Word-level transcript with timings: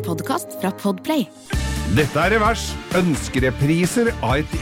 En 0.00 0.06
podkast 0.06 0.54
fra 0.62 0.70
Podplay. 0.80 1.26
Dette 1.92 2.22
er 2.22 2.32
Revers. 2.32 2.70
Ønskerepriser 2.96 4.08
av 4.24 4.38
et 4.38 4.54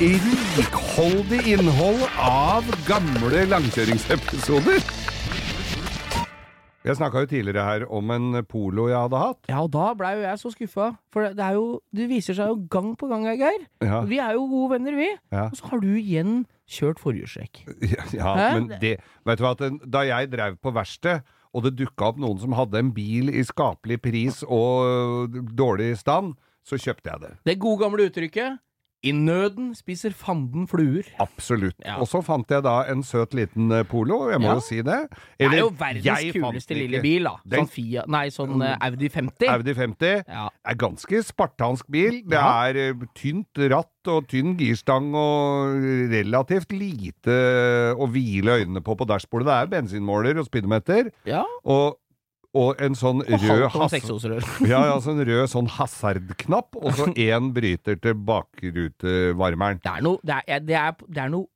rikholdig 0.57 1.39
innhold 1.53 2.01
av 2.19 2.67
gamle 2.89 3.45
langkjøringsepisoder. 3.53 4.83
Jeg 6.89 6.99
snakka 6.99 7.23
jo 7.23 7.31
tidligere 7.31 7.69
her 7.69 7.87
om 7.87 8.11
en 8.17 8.41
polo 8.51 8.89
jeg 8.91 8.99
hadde 8.99 9.23
hatt. 9.23 9.41
Ja, 9.53 9.63
og 9.63 9.71
da 9.77 9.93
blei 10.01 10.17
jo 10.17 10.27
jeg 10.27 10.43
så 10.43 10.55
skuffa. 10.57 10.91
For 11.15 11.31
det, 11.31 11.47
er 11.47 11.55
jo 11.55 11.71
Det 11.95 12.11
viser 12.11 12.35
seg 12.35 12.51
jo 12.51 12.59
gang 12.75 12.97
på 12.99 13.07
gang, 13.13 13.31
Geir. 13.31 13.63
Ja. 13.85 14.03
Vi 14.11 14.19
er 14.19 14.35
jo 14.35 14.49
gode 14.51 14.75
venner, 14.75 14.99
vi. 14.99 15.13
Ja. 15.31 15.47
Og 15.53 15.61
så 15.61 15.71
har 15.71 15.87
du 15.87 15.93
igjen 15.95 16.47
kjørt 16.67 16.99
forhjulstrekk. 17.05 17.63
Ja, 17.95 18.11
ja 18.11 18.37
men 18.59 18.73
det 18.83 18.97
Vet 19.29 19.39
du 19.39 19.47
hva, 19.47 19.55
at 19.55 19.83
da 19.87 20.03
jeg 20.09 20.35
drev 20.35 20.59
på 20.59 20.75
verksted, 20.75 21.23
og 21.59 21.67
det 21.67 21.75
dukka 21.81 22.13
opp 22.13 22.21
noen 22.23 22.39
som 22.39 22.55
hadde 22.55 22.79
en 22.79 22.93
bil 22.95 23.33
i 23.35 23.43
skapelig 23.47 23.99
pris 24.05 24.45
og 24.47 25.35
dårlig 25.59 25.97
stand, 25.99 26.37
så 26.63 26.79
kjøpte 26.79 27.11
jeg 27.11 27.25
det. 27.25 27.33
Det 27.49 27.59
gode 27.59 27.83
gamle 27.83 28.07
uttrykket 28.07 28.63
'I 29.05 29.13
nøden 29.15 29.75
spiser 29.79 30.11
fanden 30.11 30.67
fluer'. 30.67 31.07
Absolutt. 31.23 31.77
Ja. 31.85 32.01
Og 32.03 32.09
så 32.11 32.19
fant 32.25 32.51
jeg 32.51 32.63
da 32.67 32.83
en 32.91 33.03
søt 33.07 33.35
liten 33.35 33.71
øh, 33.71 33.85
polo, 33.87 34.29
jeg 34.31 34.41
må 34.41 34.49
Ja. 34.49 34.55
jo 34.55 34.61
si 34.61 34.77
det. 34.83 35.09
Det 35.39 35.47
er 35.53 35.59
jo 35.61 35.69
verdens 35.79 36.33
kuleste 36.35 36.75
lille 36.75 37.01
bil, 37.01 37.23
da. 37.25 37.37
Den- 37.47 37.59
Sånn, 37.67 37.71
Fia, 37.71 38.03
nei, 38.09 38.29
sånn 38.29 38.61
uh, 38.63 38.77
Audi 38.81 39.09
50. 39.09 39.47
Audi 39.49 39.75
50. 39.75 40.25
Ja. 40.27 40.49
er 40.67 40.75
ganske 40.75 41.23
spartansk 41.23 41.87
bil. 41.91 42.23
Det 42.27 42.39
er 42.39 42.93
uh, 42.95 43.07
tynt 43.15 43.55
ratt 43.71 44.09
og 44.09 44.27
tynn 44.27 44.57
girstang 44.59 45.15
og 45.15 45.79
relativt 46.11 46.73
lite 46.73 47.95
å 47.95 48.07
hvile 48.11 48.59
øynene 48.65 48.83
på 48.83 48.97
på 48.99 49.07
dashbordet. 49.07 49.47
Det 49.47 49.55
er 49.55 49.73
bensinmåler 49.81 50.39
og 50.39 50.47
speedometer 50.47 51.11
ja. 51.25 51.45
og, 51.65 51.99
og 52.57 52.81
en 52.81 52.95
sånn 52.97 53.21
Og 53.27 53.43
rød 53.45 53.67
hasard, 53.75 54.45
ja, 54.73 54.81
ja, 54.89 54.97
sånn 55.05 55.21
rød 55.29 55.51
sånn 55.53 55.69
hasardknapp, 55.77 56.79
og 56.81 56.95
så 56.97 57.11
én 57.29 57.51
bryter 57.57 57.99
til 58.01 58.15
bakrutevarmeren. 58.29 59.81
Det 59.85 59.93
er 59.93 60.05
noe, 60.07 60.19
det 60.25 60.41
er, 60.47 60.61
det 60.65 60.77
er, 60.81 60.97
det 61.09 61.23
er 61.27 61.33
noe 61.35 61.47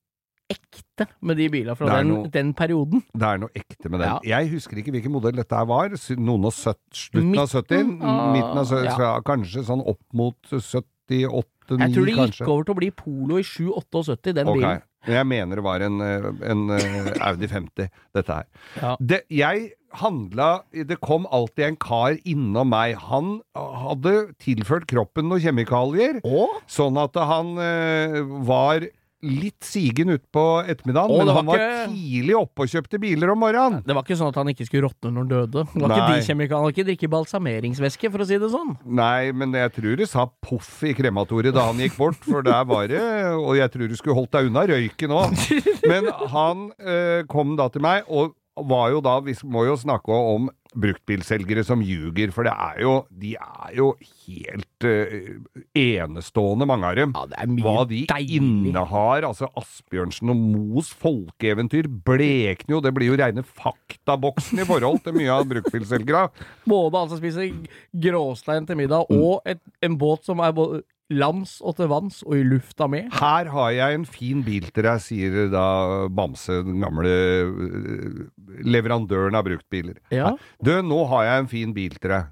ekte 0.53 1.07
med 1.25 1.39
de 1.41 1.47
bilene 1.49 1.75
fra 1.79 1.95
den, 1.97 2.11
noe- 2.13 2.29
den 2.33 2.51
perioden. 2.57 3.01
Det 3.17 3.25
er 3.25 3.41
noe 3.41 3.55
ekte 3.57 3.89
med 3.89 4.03
den. 4.03 4.11
Ja. 4.11 4.37
Jeg 4.37 4.51
husker 4.53 4.77
ikke 4.83 4.93
hvilken 4.93 5.15
modell 5.15 5.39
dette 5.39 5.63
var. 5.71 5.95
Noen 6.21 6.45
og 6.51 6.53
søtt, 6.53 6.83
slutten 6.93 7.39
av 7.41 7.49
70? 7.49 7.89
Midten 7.97 8.61
av- 8.61 8.69
70, 8.69 9.01
ja. 9.01 9.13
Kanskje 9.25 9.65
sånn 9.71 9.81
opp 9.81 10.03
mot 10.13 10.37
78, 10.53 11.49
9 11.73 11.79
Jeg 11.87 11.95
tror 11.95 12.05
det 12.05 12.13
gikk 12.13 12.21
kanskje. 12.27 12.49
over 12.53 12.65
til 12.69 12.75
å 12.75 12.81
bli 12.83 12.91
Polo 13.01 13.39
i 13.41 13.47
778, 13.49 14.35
den 14.37 14.51
okay. 14.53 14.61
bilen. 14.61 14.83
Jeg 15.09 15.27
mener 15.27 15.59
det 15.59 15.65
var 15.67 15.83
en, 15.83 15.97
eh, 16.05 16.27
en 16.53 16.61
eh, 16.77 17.13
Audi 17.27 17.49
50, 17.51 17.89
dette 18.15 18.37
her. 18.37 18.45
Ja. 18.77 18.93
Det, 19.01 19.23
jeg 19.33 19.73
handla 20.01 20.63
Det 20.73 20.97
kom 21.01 21.27
alltid 21.31 21.65
en 21.67 21.77
kar 21.77 22.17
innom 22.25 22.69
meg. 22.73 22.97
Han 23.11 23.41
hadde 23.57 24.17
tilført 24.43 24.87
kroppen 24.91 25.29
noen 25.29 25.43
kjemikalier, 25.45 26.21
Åh? 26.25 26.59
sånn 26.71 26.97
at 27.03 27.15
han 27.21 27.57
eh, 27.59 28.21
var 28.47 28.89
litt 29.23 29.63
sigen 29.63 30.11
utpå 30.11 30.43
ettermiddagen, 30.67 31.13
Åh, 31.15 31.19
men 31.21 31.29
det 31.29 31.35
var 31.35 31.37
han 31.39 31.47
var 31.47 31.61
ikke- 31.63 31.93
tidlig 31.95 32.35
oppe 32.35 32.65
og 32.65 32.71
kjøpte 32.73 32.99
biler 32.99 33.31
om 33.31 33.39
morgenen. 33.39 33.85
det 33.87 33.95
var 33.95 34.03
ikke 34.03 34.17
sånn 34.19 34.33
at 34.33 34.39
han 34.41 34.49
ikke 34.51 34.67
skulle 34.67 34.89
råtne 34.89 35.13
når 35.13 35.21
han 35.23 35.29
døde. 35.31 35.63
Det 35.73 35.83
var 35.85 35.89
Nei. 35.93 35.99
ikke 36.01 36.17
de 36.17 36.27
kjemikaliene. 36.27 36.59
Han 36.59 36.65
hadde 36.67 36.75
ikke 36.75 36.89
drikke 36.91 37.11
balsameringsvæske, 37.13 38.11
for 38.11 38.19
å 38.19 38.27
si 38.27 38.39
det 38.43 38.51
sånn. 38.51 38.73
Nei, 38.85 39.31
men 39.31 39.53
jeg 39.55 39.73
tror 39.79 39.97
det 40.03 40.09
sa 40.11 40.27
poff 40.43 40.83
i 40.83 40.93
krematoriet 40.99 41.55
da 41.55 41.69
han 41.71 41.79
gikk 41.79 41.97
bort, 42.03 42.19
for 42.27 42.43
der 42.43 42.65
var 42.67 42.89
det 42.91 42.99
Og 43.39 43.55
jeg 43.57 43.71
tror 43.71 43.89
du 43.89 43.95
skulle 43.95 44.19
holdt 44.19 44.33
deg 44.35 44.51
unna 44.51 44.67
røyken 44.67 45.15
òg. 45.15 45.39
Men 45.87 46.11
han 46.35 46.73
eh, 46.83 47.23
kom 47.31 47.55
da 47.57 47.69
til 47.71 47.81
meg, 47.87 48.03
og 48.11 48.35
var 48.57 48.91
jo 48.93 49.01
da 49.05 49.19
Vi 49.25 49.35
må 49.49 49.65
jo 49.67 49.77
snakke 49.81 50.13
om 50.13 50.51
bruktbilselgere 50.73 51.61
som 51.69 51.83
ljuger, 51.85 52.31
for 52.33 52.49
det 52.49 52.53
er 52.53 52.79
jo 52.81 52.93
De 53.21 53.35
er 53.37 53.75
jo 53.77 53.91
helt 54.25 54.87
uh, 54.87 55.59
enestående, 55.77 56.67
mange 56.69 56.89
av 56.89 56.97
dem. 56.97 57.13
Ja, 57.17 57.27
det 57.29 57.39
er 57.43 57.51
mye 57.53 57.65
Hva 57.67 57.85
de 57.91 58.01
deilig. 58.09 58.39
innehar. 58.41 59.27
Altså 59.29 59.51
Asbjørnsen 59.59 60.33
og 60.33 60.41
Moes 60.41 60.93
folkeeventyr 61.03 61.91
blekner 62.07 62.79
jo. 62.79 62.81
Det 62.85 62.95
blir 62.97 63.13
jo 63.13 63.19
reine 63.21 63.45
faktaboksen 63.45 64.63
i 64.63 64.69
forhold 64.69 65.03
til 65.05 65.17
mye 65.19 65.35
av 65.35 65.49
bruktbilselgere. 65.51 66.25
Både 66.73 67.03
han 67.05 67.13
som 67.13 67.21
spiser 67.21 67.53
gråstein 67.93 68.67
til 68.69 68.81
middag, 68.81 69.13
og 69.13 69.43
et, 69.49 69.61
en 69.85 69.99
båt 70.01 70.25
som 70.29 70.41
er 70.41 70.57
både 70.57 70.83
lands 71.15 71.57
og 71.63 71.77
til 71.79 71.91
vanns 71.93 72.21
og 72.27 72.37
i 72.39 72.43
lufta 72.47 72.89
med. 72.91 73.09
Her 73.17 73.51
har 73.53 73.73
jeg 73.77 73.99
en 73.99 74.07
fin 74.09 74.43
bil 74.47 74.69
til 74.71 74.87
deg, 74.87 75.03
sier 75.05 75.51
da 75.53 75.65
Bamse, 76.13 76.61
den 76.67 76.81
gamle 76.83 77.13
øh, 77.13 78.23
leverandøren 78.67 79.37
av 79.39 79.47
bruktbiler. 79.49 79.99
Ja. 80.15 80.35
Du, 80.63 80.73
nå 80.87 81.05
har 81.13 81.29
jeg 81.29 81.45
en 81.45 81.51
fin 81.53 81.75
bil 81.77 81.97
til 81.99 82.15
deg. 82.17 82.31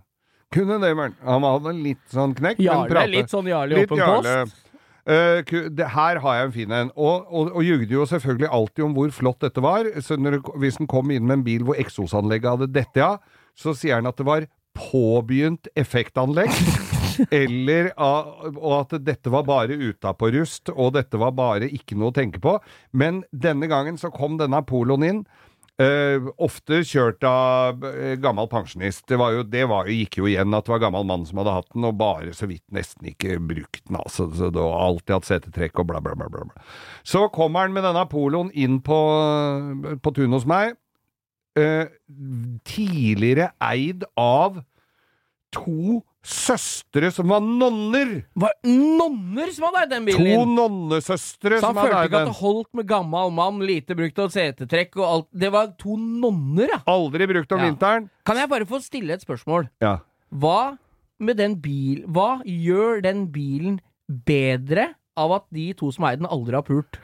Kunne 0.50 0.80
det 0.82 0.91
vært 0.98 1.20
Han 1.22 1.44
hadde 1.46 1.76
litt 1.78 2.02
sånn 2.10 2.34
knekk, 2.34 2.58
men 2.58 2.66
Jarle, 2.66 2.91
prate- 2.91 3.12
litt 3.12 3.30
sånn 3.30 3.48
Jarle 3.50 3.84
åpen 3.84 4.02
post. 4.02 4.66
Uh, 5.10 5.41
det, 5.72 5.86
her 5.94 6.18
har 6.22 6.36
jeg 6.36 6.47
en 6.48 6.54
fin 6.54 6.72
en. 6.76 6.91
Og, 6.94 7.26
og, 7.30 7.52
og 7.56 7.64
jugde 7.64 7.94
jo 7.94 8.04
selvfølgelig 8.06 8.50
alltid 8.52 8.84
om 8.84 8.97
hvor 8.98 9.14
flott 9.14 9.41
dette 9.47 9.62
var. 9.64 9.88
Så 10.04 10.18
når, 10.20 10.41
hvis 10.60 10.78
han 10.78 10.91
kom 10.91 11.10
inn 11.14 11.26
med 11.26 11.41
en 11.41 11.47
bil 11.47 11.64
hvor 11.66 11.78
eksosanlegget 11.80 12.50
hadde 12.52 12.70
dette 12.74 13.04
av, 13.06 13.22
så 13.58 13.74
sier 13.74 13.98
han 13.98 14.10
at 14.10 14.18
det 14.20 14.26
var 14.28 14.47
påbegynt 14.76 15.70
effektanlegg. 15.78 16.52
Eller 17.28 17.91
og 17.98 18.72
at 18.78 18.97
dette 19.04 19.32
var 19.32 19.44
bare 19.48 19.76
utapå 19.76 20.31
rust, 20.34 20.72
og 20.72 20.94
dette 20.97 21.20
var 21.20 21.36
bare 21.36 21.69
ikke 21.69 21.98
noe 21.98 22.12
å 22.12 22.16
tenke 22.16 22.41
på. 22.42 22.56
Men 22.97 23.22
denne 23.31 23.69
gangen 23.70 24.00
så 24.00 24.12
kom 24.14 24.38
denne 24.41 24.62
poloen 24.66 25.06
inn. 25.06 25.22
Uh, 25.80 26.26
ofte 26.36 26.82
kjørt 26.84 27.25
av 27.25 27.78
uh, 27.80 28.12
gammel 28.20 28.50
pensjonist. 28.53 29.06
Det, 29.09 29.16
var 29.16 29.32
jo, 29.32 29.44
det 29.48 29.62
var, 29.70 29.88
jo- 29.88 29.94
gikk 29.97 30.19
jo 30.20 30.26
igjen 30.28 30.53
at 30.53 30.66
det 30.66 30.75
var 30.75 30.82
gammel 30.82 31.06
mann 31.09 31.22
som 31.25 31.41
hadde 31.41 31.54
hatt 31.56 31.70
den, 31.72 31.86
og 31.88 31.97
bare 31.97 32.34
så 32.36 32.50
vidt 32.50 32.66
nesten 32.76 33.09
ikke 33.09 33.38
brukt 33.41 33.80
den. 33.86 33.97
Altså, 33.97 34.26
så 34.36 34.50
det 34.53 34.60
var 34.60 34.76
alltid 34.91 35.14
hatt 35.16 35.30
setetrekk 35.30 35.80
og 35.80 35.88
bla, 35.88 36.03
bla, 36.04 36.12
bla. 36.20 36.28
bla. 36.28 36.66
Så 37.00 37.25
kommer 37.32 37.64
han 37.64 37.72
med 37.72 37.86
denne 37.88 38.04
poloen 38.12 38.53
inn 38.53 38.82
på, 38.84 38.98
på 40.04 40.12
tunet 40.19 40.36
hos 40.36 40.48
meg. 40.53 40.76
Uh, 41.56 41.88
tidligere 42.69 43.48
eid 43.64 44.04
av 44.20 44.60
to 45.56 46.03
søstre 46.26 47.08
som 47.14 47.28
var 47.32 47.41
nonner! 47.41 48.25
Var 48.36 48.53
nonner 48.66 49.53
som 49.54 49.66
hadde 49.69 49.82
eid 49.84 49.92
den 49.94 50.06
bilen? 50.08 50.26
To 50.26 50.44
nonnesøstre 50.50 51.60
som 51.62 51.76
hadde 51.81 51.97
eid 51.97 51.97
den. 51.97 51.97
Så 51.97 51.97
han 51.97 51.97
følte 51.97 52.06
ikke 52.10 52.20
at 52.20 52.28
det 52.28 52.36
holdt 52.41 52.70
med 52.81 52.88
gammel 52.91 53.32
mann, 53.36 53.60
lite 53.64 53.97
brukt 53.98 54.20
og 54.25 54.32
setetrekk 54.34 54.97
og 55.00 55.06
alt. 55.09 55.28
Det 55.44 55.50
var 55.54 55.72
to 55.80 55.97
nonner, 55.97 56.75
ja! 56.76 56.80
Aldri 56.91 57.26
brukt 57.30 57.53
om 57.56 57.60
Ja. 57.64 57.70
vinteren. 57.70 58.10
Kan 58.26 58.36
jeg 58.36 58.48
bare 58.53 58.66
få 58.69 58.80
stille 58.84 59.16
et 59.16 59.25
spørsmål? 59.25 59.69
Ja. 59.80 59.98
Hva 60.32 60.76
med 61.19 61.36
den 61.36 61.56
bil 61.60 62.04
Hva 62.06 62.41
gjør 62.47 63.03
den 63.03 63.26
bilen 63.32 63.80
bedre 64.09 64.94
av 65.16 65.32
at 65.32 65.44
de 65.53 65.72
to 65.75 65.91
som 65.92 66.04
eier 66.04 66.16
den, 66.20 66.26
aldri 66.30 66.54
har 66.54 66.62
pult? 66.66 67.00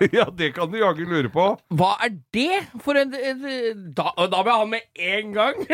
ja, 0.18 0.26
det 0.32 0.52
kan 0.56 0.70
du 0.72 0.78
jaggu 0.80 1.04
lure 1.08 1.30
på. 1.32 1.46
Hva 1.76 1.90
er 2.04 2.14
det 2.34 2.60
for 2.84 2.96
en, 2.98 3.12
en 3.14 3.42
da, 3.96 4.10
da 4.16 4.40
vil 4.42 4.50
jeg 4.52 4.60
ha 4.62 4.68
med 4.70 5.06
én 5.10 5.34
gang! 5.36 5.60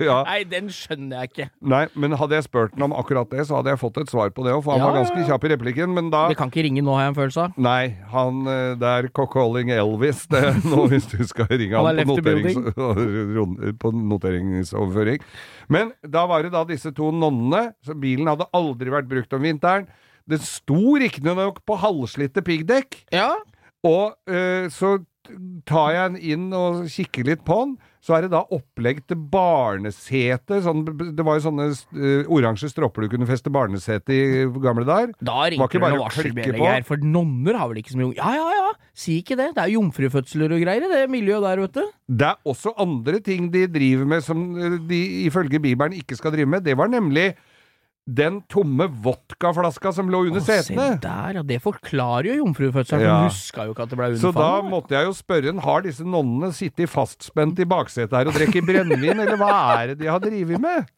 Ja. 0.00 0.22
Nei, 0.24 0.42
den 0.48 0.68
skjønner 0.72 1.20
jeg 1.20 1.30
ikke. 1.30 1.44
Nei, 1.68 1.82
men 1.98 2.14
hadde 2.16 2.36
jeg 2.38 2.46
spurt 2.46 2.72
ham 2.78 2.86
om 2.88 2.94
akkurat 2.96 3.28
det, 3.32 3.42
så 3.48 3.58
hadde 3.58 3.72
jeg 3.74 3.80
fått 3.82 3.98
et 4.00 4.12
svar 4.12 4.30
på 4.32 4.44
det 4.46 4.52
òg, 4.54 4.62
for 4.64 4.72
han 4.72 4.80
Ja, 4.80 4.86
var 4.88 4.96
ganske 5.02 5.24
kjapp 5.28 5.44
i 5.44 5.50
replikken. 5.52 5.92
Men 5.96 6.08
da 6.12 6.22
Det 6.30 6.38
kan 6.38 6.48
ikke 6.52 6.64
ringe 6.64 6.80
nå, 6.84 6.94
har 6.96 7.04
jeg 7.08 7.12
en 7.12 7.18
følelse 7.18 7.44
av. 7.44 7.58
Nei, 7.60 7.82
han 8.12 8.40
eh, 8.48 8.72
Det 8.80 8.92
er 8.96 9.08
cock-calling 9.16 9.72
Elvis, 9.74 10.24
det 10.32 10.40
er 10.50 10.60
nå 10.64 10.86
hvis 10.92 11.08
du 11.12 11.18
skal 11.28 11.50
ringe 11.52 11.76
Han 11.76 12.00
han 12.00 12.08
på, 12.08 12.16
noterings, 12.16 12.60
på 13.82 13.92
noteringsoverføring. 13.96 15.24
Men 15.72 15.92
da 16.16 16.24
var 16.30 16.46
det 16.46 16.54
da 16.54 16.64
disse 16.68 16.92
to 16.96 17.10
nonnene, 17.14 17.74
så 17.86 17.96
bilen 17.98 18.30
hadde 18.30 18.48
aldri 18.56 18.92
vært 18.92 19.10
brukt 19.10 19.36
om 19.36 19.44
vinteren. 19.44 19.88
Det 20.30 20.40
sto 20.46 20.96
riktignok 21.00 21.62
på 21.66 21.78
halvslitte 21.80 22.44
piggdekk, 22.46 23.02
Ja, 23.14 23.32
og 23.86 24.16
eh, 24.28 24.68
så 24.72 24.98
tar 25.68 25.92
jeg 25.94 26.10
den 26.10 26.18
inn 26.32 26.50
og 26.56 26.84
kikker 26.90 27.28
litt 27.28 27.42
på 27.46 27.56
den. 27.62 27.78
Så 28.00 28.14
er 28.16 28.24
det 28.24 28.30
da 28.32 28.40
opplegg 28.56 29.02
til 29.10 29.18
barnesete. 29.30 30.62
Sånn, 30.64 30.86
det 30.88 31.24
var 31.26 31.36
jo 31.36 31.44
sånne 31.44 31.66
uh, 31.68 32.30
oransje 32.32 32.70
stropper 32.72 33.04
du 33.04 33.10
kunne 33.12 33.28
feste 33.28 33.52
barnesete 33.52 34.16
i 34.16 34.46
gamle 34.64 34.86
dager. 34.88 35.12
Da 35.20 35.42
ringte 35.52 35.68
det 35.68 35.82
noen 35.82 35.98
noe 35.98 36.06
å 36.06 36.14
klikke 36.14 36.46
varselbjelle. 36.46 36.86
For 36.88 37.04
nonner 37.04 37.60
har 37.60 37.68
vel 37.70 37.82
ikke 37.82 37.92
så 37.92 38.00
mye 38.00 38.16
Ja, 38.16 38.32
ja, 38.38 38.48
ja, 38.56 38.72
si 38.96 39.18
ikke 39.20 39.36
det. 39.36 39.50
Det 39.58 39.66
er 39.66 39.74
jomfrufødsler 39.74 40.56
og 40.56 40.64
greier 40.64 40.88
i 40.88 40.90
det 40.94 41.04
miljøet 41.12 41.44
der, 41.44 41.64
vet 41.66 41.76
du. 41.76 41.92
Det 42.08 42.32
er 42.32 42.52
også 42.54 42.72
andre 42.80 43.20
ting 43.24 43.52
de 43.52 43.66
driver 43.70 44.08
med 44.16 44.24
som 44.24 44.48
eh, 44.56 44.80
de 44.88 45.04
ifølge 45.28 45.60
Bibelen 45.60 46.00
ikke 46.00 46.16
skal 46.18 46.32
drive 46.34 46.56
med. 46.56 46.64
Det 46.64 46.78
var 46.80 46.88
nemlig 46.90 47.34
den 48.16 48.40
tomme 48.50 48.86
vodkaflaska 49.04 49.92
som 49.94 50.10
lå 50.10 50.24
under 50.28 50.42
setene 50.42 50.86
se 50.94 50.98
der, 51.04 51.38
ja. 51.38 51.44
Det 51.46 51.60
forklarer 51.62 52.32
jo 52.32 52.40
jomfrufødselen. 52.40 53.04
Ja. 53.06 53.20
Hun 53.22 53.30
huska 53.30 53.68
jo 53.68 53.74
ikke 53.74 53.86
at 53.86 53.92
det 53.92 54.00
ble 54.00 54.10
Så 54.20 54.32
da 54.34 54.50
måtte 54.66 54.96
jeg 54.96 55.08
jo 55.08 55.14
spørre 55.16 55.50
henne 55.52 55.64
har 55.64 55.86
disse 55.86 56.06
nonnene 56.06 56.50
sittet 56.56 56.90
fastspent 56.90 57.60
i 57.62 57.68
baksetet 57.70 58.16
her 58.18 58.30
og 58.30 58.36
drukket 58.36 58.66
brennevin, 58.66 59.22
eller 59.22 59.40
hva 59.40 59.54
er 59.78 59.92
det 59.92 60.00
de 60.02 60.10
har 60.10 60.22
drevet 60.22 60.62
med? 60.62 60.90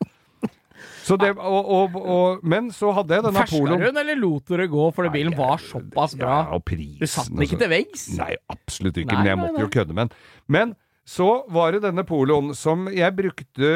Så 1.03 1.17
det, 1.19 1.33
og, 1.35 1.67
og, 1.67 1.97
og, 1.99 2.45
men 2.47 2.71
så 2.75 2.93
hadde 2.95 3.17
jeg 3.17 3.25
denne 3.27 3.43
Ferska 3.43 3.59
poloen 3.59 3.83
hun, 3.83 3.99
eller 4.03 4.19
lot 4.19 4.51
dere 4.51 4.69
gå 4.71 4.87
fordi 4.95 5.11
bilen 5.15 5.35
var 5.39 5.59
såpass 5.63 6.15
bra? 6.19 6.37
Ja, 6.51 6.59
prisen 6.63 7.03
Du 7.03 7.11
satt 7.11 7.31
den 7.33 7.43
ikke 7.47 7.59
til 7.65 7.73
veggs? 7.73 8.07
Nei, 8.19 8.37
absolutt 8.55 9.01
ikke, 9.03 9.11
Nei, 9.11 9.19
men 9.19 9.31
jeg 9.31 9.39
nei, 9.39 9.43
måtte 9.43 9.65
jo 9.65 9.69
nei. 9.69 9.75
kødde 9.77 9.97
med 9.99 10.03
den. 10.05 10.17
Men 10.57 10.75
så 11.03 11.27
var 11.51 11.75
det 11.75 11.81
denne 11.83 12.05
poloen 12.07 12.53
som 12.55 12.85
jeg 12.95 13.11
brukte 13.17 13.71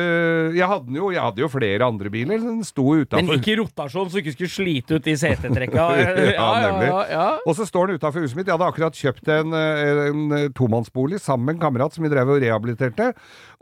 Jeg 0.54 0.68
hadde 0.70 0.94
jo, 0.94 1.08
jeg 1.10 1.18
hadde 1.18 1.42
jo 1.42 1.48
flere 1.50 1.88
andre 1.88 2.10
biler. 2.12 2.38
Den 2.38 2.62
sto 2.66 2.84
Men 2.94 3.32
ikke 3.34 3.56
i 3.56 3.56
rotasjon, 3.58 4.06
så 4.06 4.18
du 4.18 4.22
ikke 4.22 4.36
skulle 4.36 4.52
slite 4.52 4.98
ut 4.98 5.06
de 5.06 5.16
setetrekka. 5.18 5.86
Ja, 6.36 6.46
nemlig. 6.62 6.86
ja, 6.88 7.00
ja. 7.10 7.26
Og 7.48 7.56
så 7.58 7.66
står 7.66 7.90
den 7.90 7.98
utafor 7.98 8.22
huset 8.22 8.38
mitt. 8.38 8.46
Jeg 8.46 8.54
hadde 8.54 8.68
akkurat 8.68 8.96
kjøpt 8.96 9.28
en, 9.32 9.54
en 9.56 10.36
tomannsbolig 10.56 11.18
sammen 11.22 11.48
med 11.48 11.56
en 11.56 11.64
kamerat 11.66 11.94
som 11.96 12.04
vi 12.04 12.10
drev 12.12 12.30
og 12.34 12.40
rehabiliterte. 12.42 13.10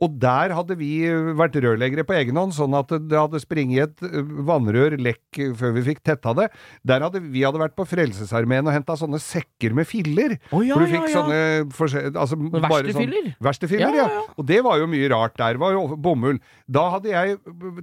Og 0.02 0.17
der 0.20 0.52
hadde 0.56 0.76
vi 0.78 0.90
vært 1.38 1.56
rørleggere 1.62 2.05
på 2.06 2.17
egen 2.19 2.38
hånd, 2.40 2.55
sånn 2.56 2.75
at 2.76 2.90
det 2.93 3.17
hadde 3.17 3.40
springet 3.43 3.94
et 4.02 4.25
vannrør 4.49 4.96
lekk 5.00 5.40
før 5.58 5.75
vi 5.76 5.84
fikk 5.90 6.02
tetta 6.06 6.34
det. 6.37 6.49
Der 6.87 7.05
hadde 7.05 7.22
vi 7.22 7.44
hadde 7.46 7.62
vært 7.62 7.76
på 7.78 7.87
Frelsesarmeen 7.88 8.67
og 8.67 8.75
henta 8.75 8.96
sånne 8.99 9.20
sekker 9.22 9.76
med 9.76 9.88
filler. 9.88 10.37
Oh, 10.50 10.64
ja, 10.67 10.76
for 10.76 10.84
du 10.84 10.93
fikk 10.93 11.08
ja. 11.08 11.14
sånne. 11.20 12.12
Altså, 12.14 12.38
bare 12.38 12.67
verkstedfiller? 12.69 13.31
Sånn, 13.31 13.38
verkstedfiller, 13.54 13.94
Ja, 13.94 14.04
ja, 14.04 14.20
ja. 14.20 14.22
Og 14.36 14.46
det 14.48 14.60
var 14.64 14.78
jo 14.82 14.86
mye 14.90 15.08
rart 15.12 15.36
der. 15.38 15.58
var 15.58 15.72
jo 15.72 15.96
bomull. 15.96 16.38
Da 16.68 16.90
hadde 16.96 17.10
jeg 17.12 17.38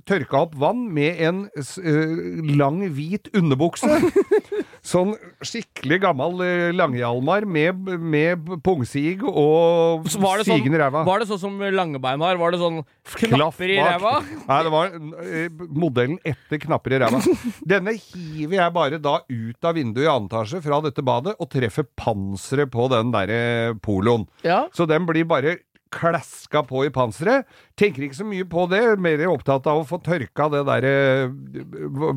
tørka 0.05 0.43
opp 0.45 0.55
vann 0.59 0.89
med 0.93 1.19
en 1.21 1.45
eh, 1.55 2.55
lang, 2.55 2.81
hvit 2.91 3.29
underbukse. 3.33 3.87
Sånn 4.81 5.11
skikkelig 5.45 5.99
gammel 6.01 6.39
uh, 6.41 6.71
langhjalmar 6.73 7.45
med, 7.45 7.85
med 8.01 8.47
pungsig 8.65 9.21
og 9.21 10.07
sigen 10.09 10.25
Var 10.25 10.41
sånn, 10.41 10.57
sigende 10.57 10.79
ræva. 10.81 11.03
var 11.05 11.21
det 11.21 11.27
sånn 11.29 11.41
som 11.43 11.59
Langebein 11.61 12.23
har? 12.25 12.39
Var 12.41 12.55
det 12.55 12.61
sånn 12.63 12.79
knapper 13.27 13.75
i 13.75 13.77
ræva? 13.77 14.13
Nei, 14.47 14.59
det 14.65 14.71
var 14.73 14.95
eh, 15.21 15.61
modellen 15.69 16.17
etter 16.25 16.61
knapper 16.65 16.97
i 16.97 17.01
ræva. 17.03 17.21
Denne 17.73 17.93
hiver 17.93 18.57
jeg 18.57 18.75
bare 18.79 19.01
da 19.01 19.19
ut 19.21 19.69
av 19.69 19.77
vinduet 19.77 20.07
i 20.07 20.09
annen 20.09 20.31
etasje 20.31 20.63
fra 20.65 20.81
dette 20.87 21.05
badet 21.05 21.35
og 21.37 21.51
treffer 21.53 21.85
panseret 21.99 22.73
på 22.73 22.89
den 22.89 23.13
derre 23.13 23.75
poloen. 23.85 24.25
Ja. 24.47 24.63
Så 24.73 24.89
den 24.89 25.05
blir 25.09 25.29
bare 25.29 25.59
klaska 25.91 26.63
på 26.65 26.85
i 26.87 26.91
panseret. 26.93 27.45
Tenker 27.77 28.07
ikke 28.07 28.21
så 28.21 28.25
mye 28.27 28.47
på 28.49 28.65
det, 28.71 28.81
mer 29.03 29.27
opptatt 29.29 29.69
av 29.69 29.83
å 29.83 29.87
få 29.87 30.01
tørka 30.01 30.49
det 30.53 30.65
derre 30.69 30.93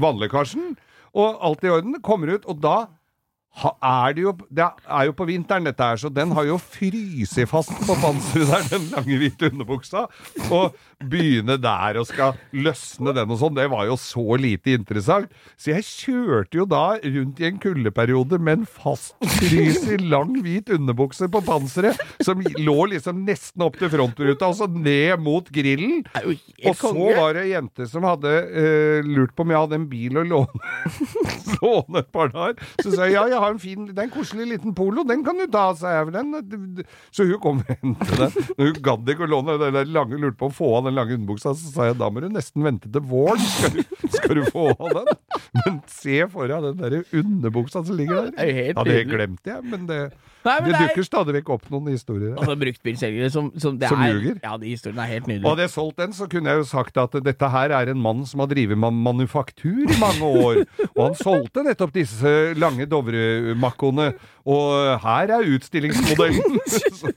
vannlekkasjen. 0.01 0.75
Og 1.15 1.39
alt 1.47 1.65
i 1.65 1.71
orden. 1.71 2.01
Kommer 2.03 2.35
ut, 2.35 2.47
og 2.51 2.59
da 2.63 2.77
er 3.55 4.15
det 4.17 4.23
jo 4.25 4.33
Det 4.51 4.65
er 4.67 5.05
jo 5.09 5.15
på 5.15 5.27
vinteren, 5.29 5.65
dette 5.69 5.87
her, 5.87 5.97
så 6.01 6.11
den 6.11 6.33
har 6.35 6.47
jo 6.49 6.59
fryst 6.59 7.39
fast 7.49 7.73
på 7.87 7.95
panseret 8.03 8.51
der, 8.51 8.67
den 8.73 8.89
lange, 8.93 9.19
hvite 9.21 9.51
underbuksa. 9.53 10.07
Og 10.51 10.75
begynne 11.05 11.57
der 11.61 11.99
og 12.01 12.07
skal 12.09 12.39
løsne 12.55 13.15
den 13.17 13.31
og 13.31 13.41
sånn, 13.41 13.57
det 13.57 13.67
var 13.73 13.87
jo 13.89 13.97
så 14.01 14.39
lite 14.41 14.75
interessant. 14.79 15.31
Så 15.61 15.73
jeg 15.75 15.87
kjørte 15.87 16.61
jo 16.61 16.67
da 16.69 16.97
rundt 17.03 17.43
i 17.43 17.49
en 17.49 17.61
kuldeperiode 17.63 18.41
med 18.43 18.61
en 18.61 18.69
fastfryst 18.69 19.91
lang, 20.03 20.35
hvit 20.45 20.73
underbukse 20.75 21.29
på 21.31 21.43
panseret, 21.47 22.01
som 22.25 22.43
lå 22.59 22.77
liksom 22.95 23.23
nesten 23.27 23.65
opp 23.67 23.79
til 23.81 23.93
frontruta, 23.93 24.51
og 24.51 24.59
så 24.59 24.69
ned 24.71 25.21
mot 25.23 25.49
grillen. 25.55 26.03
Og 26.25 26.79
så 26.79 26.93
var 26.95 27.37
det 27.37 27.47
ei 27.47 27.55
jente 27.55 27.89
som 27.91 28.07
hadde 28.07 28.31
uh, 28.31 29.07
lurt 29.07 29.35
på 29.35 29.45
om 29.45 29.53
jeg 29.53 29.65
hadde 29.67 29.79
en 29.81 29.89
bil 29.91 30.21
å 30.21 30.27
låne, 30.27 30.75
låne 31.61 32.03
et 32.03 32.13
par 32.15 32.33
dager. 32.35 32.59
Så 32.81 32.95
sa 32.95 33.09
jeg 33.09 33.15
ja, 33.19 33.27
jeg 33.31 33.44
har 33.45 33.55
en 33.55 33.61
fin, 33.63 33.87
det 33.91 33.99
er 33.99 34.09
en 34.09 34.13
koselig 34.15 34.47
liten 34.51 34.75
polo, 34.77 35.05
den 35.09 35.23
kan 35.27 35.39
du 35.39 35.45
ta, 35.53 35.67
sa 35.79 35.93
jeg. 35.99 36.13
Den. 36.15 36.83
Så 37.15 37.27
hun 37.29 37.41
kom 37.43 37.63
og 37.63 37.71
hentet 37.71 38.15
den. 38.19 38.51
Men 38.57 38.71
Hun 38.71 38.83
gadd 38.89 39.15
ikke 39.15 39.27
å 39.27 39.31
låne 39.31 39.57
den 39.61 39.79
lange, 39.95 40.19
lurte 40.21 40.41
på 40.41 40.51
å 40.51 40.55
få 40.55 40.71
av 40.79 40.89
den 40.89 40.99
lange 40.99 41.17
underbuksa, 41.19 41.55
så 41.55 41.73
sa 41.75 41.89
jeg 41.91 41.99
da 42.01 42.11
må 42.11 42.25
du 42.25 42.29
nesten 42.33 42.65
vente 42.67 42.91
til 42.93 43.05
våren, 43.11 43.43
skal 43.55 43.77
du, 43.79 43.83
skal 44.17 44.39
du 44.41 44.45
få 44.51 44.69
av 44.75 44.99
den. 45.01 45.11
Men 45.61 45.81
se 45.93 46.23
for 46.33 46.51
deg 46.51 46.69
den 46.71 46.81
der 46.83 47.01
underbuksa 47.21 47.85
som 47.85 47.99
ligger 47.99 48.31
er 48.33 48.35
der. 48.35 48.73
Ja, 48.75 48.87
det 48.89 49.03
glemte 49.11 49.55
jeg, 49.55 49.67
men 49.71 49.87
det, 49.91 50.01
Nei, 50.45 50.55
men 50.61 50.69
det 50.69 50.73
det 50.75 50.81
er- 50.81 50.89
dukker 50.93 51.07
stadig 51.09 51.35
vekk 51.39 51.51
opp 51.55 51.71
noen 51.73 51.87
historier. 51.95 52.35
Altså 52.37 52.57
bruktbilselgere 52.61 53.31
som, 53.33 53.51
som, 53.59 53.79
Som 53.81 54.03
er, 54.05 54.13
ljuger? 54.13 54.41
Ja, 54.45 54.57
de 54.61 54.69
historiene 54.75 55.07
er 55.07 55.13
helt 55.15 55.27
nydelige. 55.31 55.49
hadde 55.49 55.65
jeg 55.65 55.71
solgt 55.75 55.97
den, 56.03 56.13
så 56.13 56.29
kunne 56.29 56.53
jeg 56.53 56.59
jo 56.63 56.69
sagt 56.69 56.97
at 57.01 57.17
dette 57.25 57.49
her 57.55 57.71
er 57.73 57.91
en 57.95 58.01
mann 58.05 58.25
som 58.29 58.41
har 58.45 58.51
drevet 58.53 58.77
med 58.79 58.93
manufaktur 58.93 59.89
i 59.89 59.99
mange 60.01 60.23
år. 60.45 60.63
Og 60.95 61.03
han 61.07 61.15
solgte 61.17 61.65
nettopp 61.65 61.93
disse 61.97 62.35
lange 62.61 62.87
Dovremakkoene. 62.87 64.13
Og 64.45 65.01
her 65.01 65.31
er 65.33 65.47
utstillingsmodellen. 65.57 66.59
Så 67.01 67.13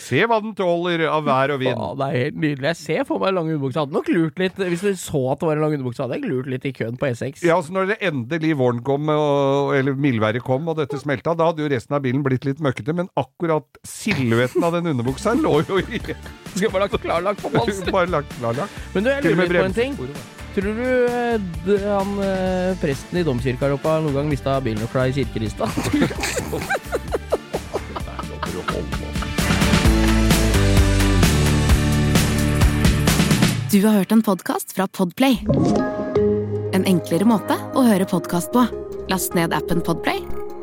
se 0.00 0.22
hva 0.24 0.38
den 0.40 0.54
tåler 0.56 1.02
av 1.12 1.26
vær 1.26 1.52
og 1.52 1.60
vind. 1.60 1.76
Ja, 1.76 1.90
det 2.00 2.06
er 2.08 2.24
helt 2.24 2.38
nydelig. 2.40 2.66
Jeg 2.70 2.78
ser 2.80 3.04
for 3.08 3.20
meg 3.20 3.34
lang 3.36 3.50
underbukse. 3.50 3.82
Hadde 3.82 3.92
nok 3.98 4.08
lurt 4.08 4.40
litt 4.40 4.56
Hvis 4.56 4.80
du 4.86 4.90
så 4.96 5.20
at 5.34 5.42
det 5.42 5.48
var 5.50 5.58
en 5.60 5.64
lang 5.66 5.76
underbukse, 5.76 6.00
hadde 6.06 6.16
jeg 6.16 6.24
lurt 6.30 6.48
litt 6.48 6.64
i 6.64 6.72
køen 6.76 6.96
på 7.00 7.10
E6. 7.10 7.44
Ja, 7.44 7.58
altså 7.60 7.74
Når 7.76 7.92
det 7.92 7.98
endelig 8.08 8.54
våren 8.60 8.80
kom, 8.86 9.08
og, 9.12 9.74
eller 9.76 9.92
mildværet 10.00 10.42
kom, 10.46 10.68
og 10.72 10.80
dette 10.80 10.96
smelta, 11.00 11.34
da 11.36 11.50
hadde 11.50 11.64
jo 11.66 11.68
resten 11.72 11.96
av 11.98 12.02
bilen 12.04 12.24
blitt 12.24 12.48
litt 12.48 12.60
møkkete, 12.70 12.96
men 12.96 13.10
akkurat 13.18 13.80
silhuetten 13.86 14.64
av 14.66 14.78
den 14.78 14.92
underbuksa 14.94 15.36
lå 15.38 15.60
jo 15.68 15.80
i 15.82 16.00
Skal 16.00 16.70
bare 16.72 16.86
lagt 16.86 17.00
klarlagt 17.02 17.42
på 17.44 17.52
panseret. 17.52 17.92
Bare 17.94 18.10
lagt 18.10 18.36
klarlagt. 18.38 18.82
Men 18.94 19.06
du, 19.06 19.10
jeg 19.12 19.24
lurer 19.26 19.42
litt 19.44 19.58
på 19.58 19.66
en 19.68 19.80
ting. 19.80 19.98
Tror 20.50 20.74
du 20.74 20.82
eh, 20.82 21.84
han 21.86 22.16
eh, 22.26 22.72
presten 22.80 23.20
i 23.20 23.26
domkirka 23.26 23.68
her 23.68 23.76
oppe 23.76 23.92
noen 24.02 24.16
gang 24.18 24.32
mista 24.32 24.58
bilnøkla 24.64 25.10
i 25.10 25.14
kirkelista? 25.20 25.70
Du 33.70 33.84
har 33.86 33.92
hørt 33.92 34.12
en 34.12 34.22
podcast 34.22 34.72
fra 34.74 34.88
Podplay. 34.90 35.36
En 36.74 36.82
enklere 36.90 37.22
måte 37.22 37.54
å 37.78 37.84
høre 37.86 38.02
podcast 38.10 38.50
på. 38.50 38.64
Last 39.06 39.36
ned 39.38 39.54
appen 39.54 39.78
Podplay, 39.86 40.18